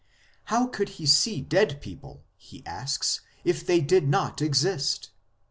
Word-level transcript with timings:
How 0.45 0.65
could 0.65 0.89
he 0.97 1.05
see 1.05 1.41
dead 1.41 1.79
people, 1.79 2.23
he 2.35 2.65
asks, 2.65 3.21
if 3.43 3.63
they 3.63 3.81
did 3.81 4.07
not 4.07 4.41
exist? 4.41 5.11